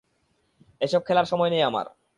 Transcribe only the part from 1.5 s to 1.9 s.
নেই আমার।